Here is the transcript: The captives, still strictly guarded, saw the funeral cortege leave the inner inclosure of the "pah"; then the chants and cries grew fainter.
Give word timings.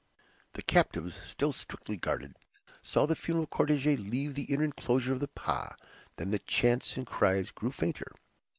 The 0.53 0.63
captives, 0.63 1.19
still 1.23 1.51
strictly 1.51 1.95
guarded, 1.95 2.33
saw 2.81 3.05
the 3.05 3.15
funeral 3.15 3.45
cortege 3.45 3.95
leave 3.99 4.33
the 4.33 4.45
inner 4.51 4.63
inclosure 4.63 5.13
of 5.13 5.19
the 5.19 5.27
"pah"; 5.27 5.73
then 6.15 6.31
the 6.31 6.39
chants 6.39 6.97
and 6.97 7.05
cries 7.05 7.51
grew 7.51 7.71
fainter. 7.71 8.11